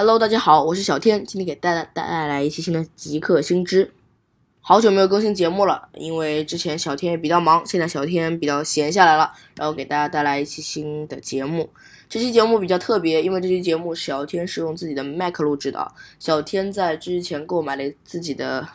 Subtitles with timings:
[0.00, 3.92] Hello，大家好，我是小天，今天给大家带来一期新的极客新知。
[4.62, 11.68] 好久没有更新节目了，因为之前小天也比较忙，现在小天比较闲下来了，然后给大家带来一期新的节目。
[12.08, 15.92] 这期节目比较特别，因为这期节目小天是用自己的 Mac 录制的。
[16.18, 18.66] 小天在之前购买了自己的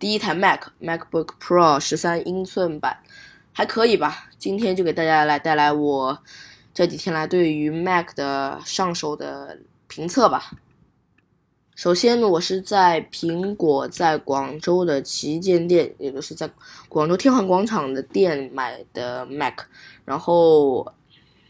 [0.00, 2.98] 第一台 Mac MacBook Pro 十三英寸版，
[3.52, 4.28] 还可以吧。
[4.36, 6.18] 今天就给大家来带来我
[6.74, 9.56] 这几天来对于 Mac 的上手的。
[9.90, 10.52] 评测吧。
[11.74, 16.48] 首先呢，我是在苹果在广州的旗舰店，也就是在
[16.88, 19.54] 广州天环广场的店买的 Mac，
[20.04, 20.94] 然后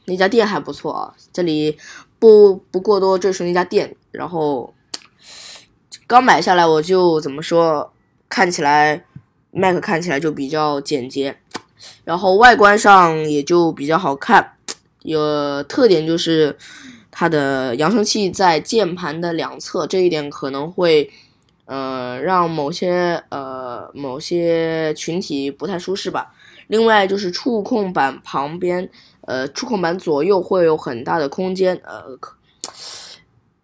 [0.07, 1.15] 那家店还不错啊。
[1.31, 1.77] 这里
[2.19, 3.95] 不不过多赘述那家店。
[4.11, 4.73] 然后
[6.07, 7.93] 刚买下来，我就怎么说，
[8.31, 9.05] 看起来
[9.51, 11.37] Mac 看起来就比较简洁，
[12.05, 14.57] 然后外观上也就比较好看，
[15.03, 16.57] 有特点就是。
[17.21, 21.11] 它的扬声器在键盘的两侧，这一点可能会，
[21.67, 26.33] 呃，让某些呃某些群体不太舒适吧。
[26.69, 28.89] 另外就是触控板旁边，
[29.27, 32.19] 呃，触控板左右会有很大的空间，呃，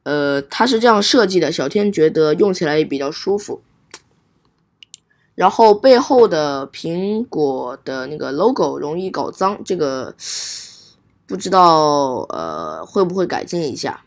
[0.02, 1.50] 呃，它是这样设计的。
[1.50, 3.62] 小天觉得用起来也比较舒服。
[5.34, 10.14] 然后背后的苹果的那个 logo 容易搞脏，这个。
[11.26, 14.02] 不知道呃会不会改进一下？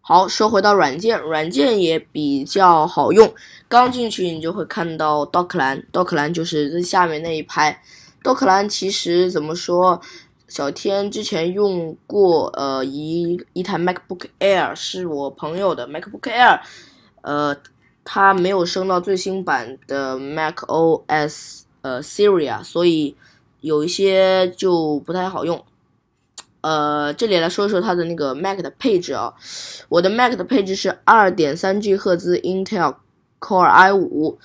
[0.00, 3.32] 好，说回到软件，软件也比较好用。
[3.68, 7.82] 刚进去你就会看到 Dock 栏，Dock 栏就是最下面那一排。
[8.22, 10.00] Dock 栏其实怎么说？
[10.48, 16.60] 小天之前用过，呃，一一台 MacBook Air 是我朋友的 MacBook Air，
[17.22, 17.56] 呃，
[18.04, 23.16] 它没有升到最新版的 macOS 呃 Siri 啊所以
[23.60, 25.64] 有一些就不太好用。
[26.66, 29.32] 呃，这里来说一说它的那个 Mac 的配置啊，
[29.88, 32.96] 我的 Mac 的配置是二点三 G 赫兹 Intel
[33.38, 34.36] Core i 五，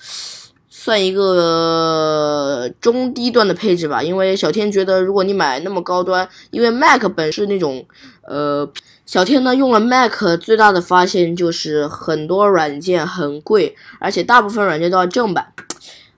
[0.68, 4.00] 算一个中低端的配置吧。
[4.00, 7.84] 因为小天觉得，如果你买那么高端，因为 Mac 本是那种，
[8.28, 8.70] 呃，
[9.04, 15.52] 小天呢用了 Mac 最大的发现就是很多软件很贵，而且大部分软件都要正版。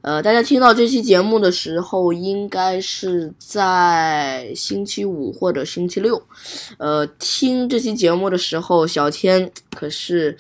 [0.05, 6.23] 呃，大家听到这期节目的时候，应该是在星期五或者星期六。
[6.77, 10.37] 呃，听这期节目的时候，小天可是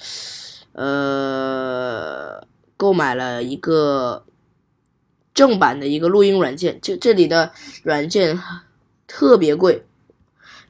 [0.72, 4.22] 呃购买了一个
[5.32, 7.50] 正版的一个录音软件，这这里的
[7.82, 8.38] 软件
[9.06, 9.82] 特别贵。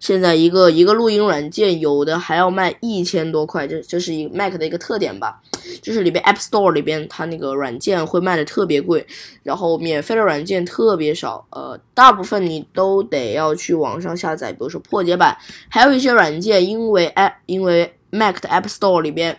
[0.05, 5.41] 现在一个一个录音软件，有的还要卖一千多块，这这是一 Mac 的一个特点吧。
[5.81, 9.07] 就是里边 App Store 里边，它那个软件会卖的特别贵，
[9.43, 15.35] 然后免费的软件特别少，呃，大部分你都得要去网上下载，比如说破解版，
[15.71, 19.37] 还有一些软件，因为哎因为 Mac 的 App Store 里边。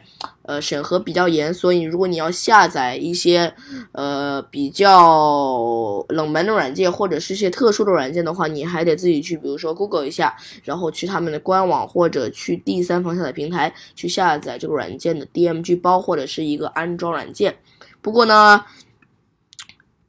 [0.48, 3.52] 呃，审核比较严，所以如果你要下载一些
[3.94, 17.56] 呃比较冷门的软件或者是一些特殊的软件的话，你还得自己去，比如说 Google 一下，然后去他们的官网或者去第三方下载平台去下载这个软件的 DMG 包或者是一个安装软件。
[18.00, 18.64] 不过呢。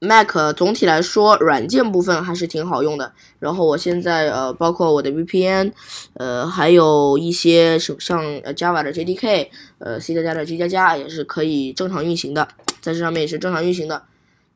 [0.01, 3.13] Mac 总体来说，软件部分还是挺好用的。
[3.39, 5.73] 然后我现在呃，包括我的 VPN，
[6.15, 8.23] 呃，还有一些像
[8.55, 9.49] Java 的 JDK，
[9.79, 12.47] 呃 C 加加的 G 加加也是可以正常运行的，
[12.81, 14.03] 在这上面也是正常运行的。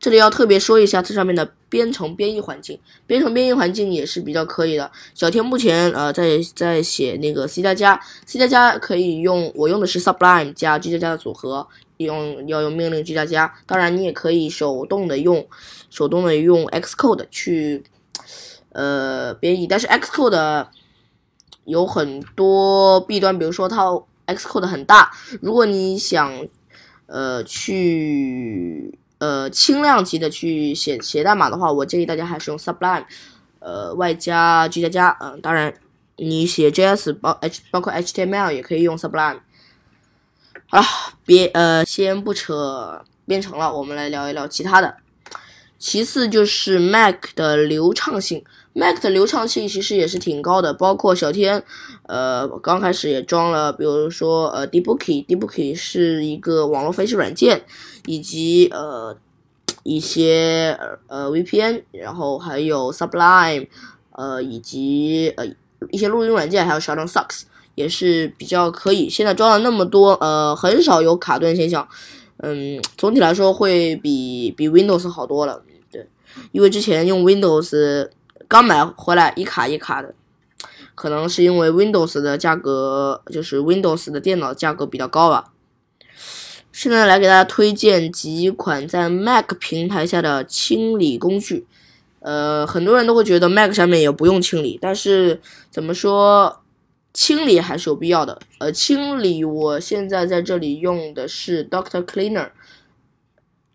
[0.01, 4.91] 这里要特别说一下，这上面的编程编译环境，编程编译环境也是比较可以的。
[5.13, 11.67] 小天目前呃在在写那个 C 加加，C 加加可以用，我用的是 Sublime 加 G 加加的组合。
[11.97, 15.47] 用要用命令 G 加加，当然你也可以手动的用
[15.91, 17.83] 手动的用 Xcode 去
[18.71, 20.65] 呃编译，但是 Xcode
[21.65, 23.85] 有很多弊端，比如说它
[24.25, 25.11] Xcode 很大，
[25.41, 26.47] 如果你想
[27.05, 33.05] 呃去呃轻量级的去写写代码的话，我建议大家还是用 Sublime，
[33.59, 35.71] 呃外加 G 加加，嗯，当然
[36.17, 39.41] 你写 JS 包 H 包括 HTML 也可以用 Sublime。
[40.67, 40.83] 好了，
[41.23, 44.97] 别呃，先不扯编程了，我们来聊一聊其他的。
[45.81, 48.43] 其次就是 Mac 的流畅性
[48.73, 51.63] ，Mac 的流畅性其实也是挺高的，包括小天，
[52.03, 57.63] 呃，刚开始也装了，比如说呃，Debooky，Debooky 是一个网络分析软件，
[58.05, 59.17] 以及呃
[59.81, 63.67] 一些呃 VPN，然后还有 Sublime，
[64.11, 65.47] 呃，以及呃
[65.89, 67.41] 一些录音软件，还有 Shutterstock。
[67.73, 71.87] 也是比较可以，现在装了那么多，呃，很少有卡顿现象，
[72.37, 75.63] 嗯，总体来说会比比 Windows 好多了，
[76.51, 78.09] 因为之前用 Windows
[78.47, 80.13] 刚买回来一卡一卡的，
[80.93, 85.51] 可能是因为 Windows 的价格，就是 Windows 的电脑价格比较高吧。
[86.71, 91.65] 现在来给大家推荐几款在 Mac 平台下的清理工具。
[92.19, 96.61] 呃，很多人都会觉得 Mac 上面也不用清理，但是怎么说，
[97.13, 98.39] 清理还是有必要的。
[98.59, 102.49] 呃，清理我现在在这里用的是 Doctor Cleaner。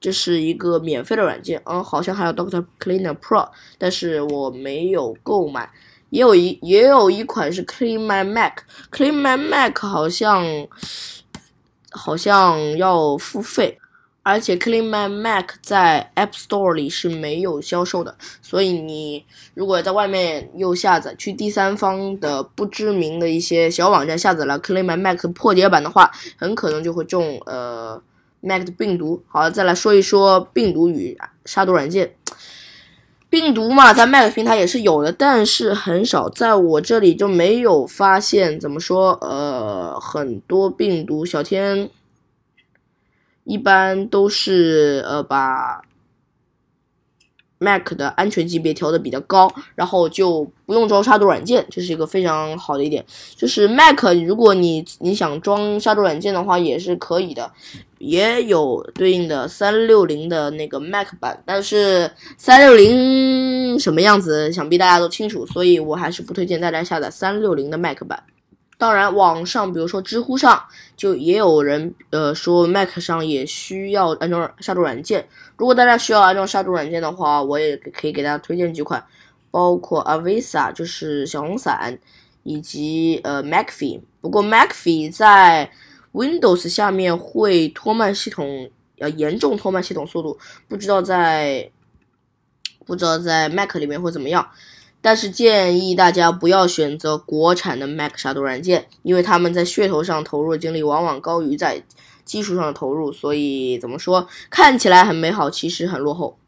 [0.07, 5.69] 这是一个免费的软件，嗯，好像还有 Doctor Cleaner Pro，但是我没有购买。
[6.11, 10.47] 也有一也有一款是 Clean My Mac，Clean My Mac 好像
[11.91, 13.81] 好像要付费，
[14.23, 28.01] 而且 Clean My Mac 在 App Store 里是没有销售的，所以你如果在外面又下载去第三方的不知名的一些小网站下载了 Clean My Mac 破解版的话，很可能就会中呃。
[28.41, 32.15] Mac 的病毒，好，再来说一说病毒与杀毒软件。
[33.29, 38.59] 病毒嘛，在 Mac 平台也是有的，但是很少，在我这里就没有发现。
[38.59, 39.13] 怎么说？
[39.21, 41.91] 呃，很多病毒，小天
[43.45, 45.83] 一般都是呃把。
[47.59, 53.03] Mac 的安全级别调的比较高，然后就不用装杀毒软件，这是一个非常好的一点。
[53.35, 57.51] 就是 Mac，如果你你想装杀毒软件的话，也是可以的，
[57.99, 68.23] 也有对应的三六零的那个 Mac 版，但是三六零什么样子，想必大家都清楚，所以我还是不推荐大家下载三六零的 Mac 版。
[68.79, 70.63] 当然，网上比如说知乎上
[70.99, 75.27] 就也有人呃说 Mac 上也需要安装杀毒软件。
[75.57, 79.03] 如果大家需要安装杀毒软件的话，我也可以给大家推荐几款，
[79.51, 81.99] 包括 Avisa 就是小红伞，
[82.43, 84.03] 以及呃 Macfee。
[84.21, 85.71] 不过 Macfee 在
[86.17, 91.71] Windows 下面会拖慢系统，呃严重拖慢系统速度，不知道在
[92.87, 94.49] 不知道在 Mac 里面会怎么样。
[95.03, 101.85] 但是建议大家不要选择国产的 Mac 杀毒软件，因为他们在噱头上投入的精力往往高于在
[102.25, 106.39] 技术上的投入，所以怎么说，看起来很美好，其实很落后。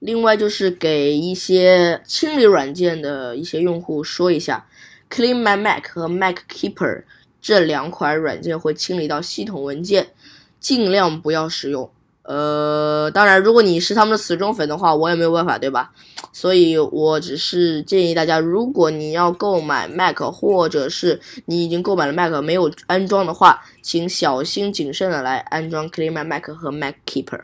[0.00, 4.66] 另外就是给一些清理软件的一些用户说一下
[5.08, 7.04] ，Clean My Mac 和 Mac Keeper
[7.44, 10.06] 这两款软件会清理到系统文件，
[10.58, 11.90] 尽量不要使用。
[12.22, 15.92] 呃，当然，如果你是他们的死忠粉的话，我也没有办法，对吧？
[16.32, 27.42] 所以我只是建议大家，如果你要购买 Mac，或者是你已经购买了 Mac 没有安装的话，请小心谨慎的来安装 Clean My Mac 和 Mac Keeper。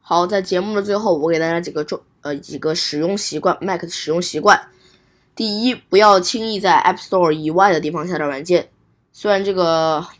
[0.00, 4.58] 好，在节目的最后，我给大家几个重呃几个使用习惯，Mac 的使用习惯。
[5.36, 8.68] 第一，不要轻易在 App Store 以外的地方下载软件，
[9.12, 10.04] 虽然这个。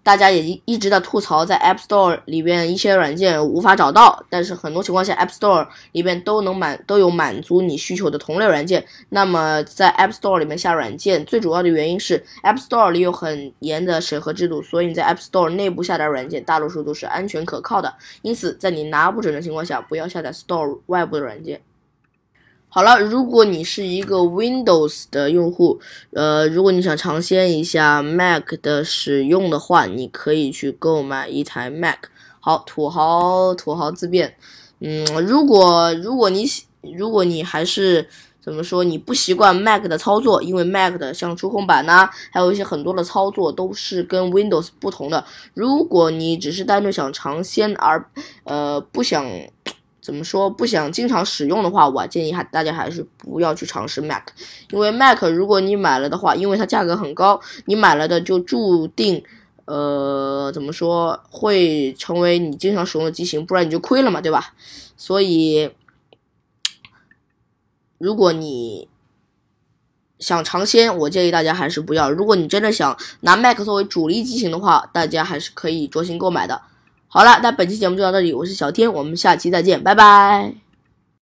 [0.00, 8.82] 大家也一直在吐槽，在 App Store 里边一些软件无法找到，但是很多情况下 App Store 里边都能满都有满足你需求的同类软件。
[9.10, 17.92] 那么在 App Store 里面下软件，最主要的原因是 App Store 里有很严的审核制度，所以你在 App Store 内部下载软件，大多数都是安全可靠的。
[18.22, 21.60] 因此，在你拿不准的情况下，不要下载 Store 外部的软件。
[22.70, 25.80] 好了，如果你是一个 Windows 的用户，
[26.12, 31.96] 呃，如果你想尝鲜一下 Mac 的使用的话，你可以去购买一台 Mac。
[32.40, 34.36] 好，土豪土豪自辩，
[34.80, 36.44] 嗯，如果如果你
[36.82, 38.06] 如果你还是
[38.38, 45.24] 怎么说，你不习惯 Mac 的操作，因为 Mac 的像触控板呐，还有一些很多的操作都是跟 Windows 不同的。
[45.54, 48.04] 如果你只是单纯想尝鲜而
[48.44, 49.26] 呃不想。
[50.08, 50.48] 怎么说？
[50.48, 54.22] 不想经常使用的话，我建议还大家还是不要去尝试 Mac，
[54.70, 59.22] 因为 Mac 如果你买了的话，因为它价格很高，你买了的就注定，
[59.66, 64.54] 呃，怎么说会成为你经常使用的机型，不然你就亏了嘛，对吧？
[64.96, 65.70] 所以，
[67.98, 68.88] 如果你
[70.18, 72.10] 想尝鲜，我建议大家还是不要。
[72.10, 76.62] 如果你真的想拿 Mac 作为主力机型的话，大家还是可以酌情购买的。
[77.08, 80.67] 好了，那本期节目就到这里，我是小天，我们下期再见，拜拜。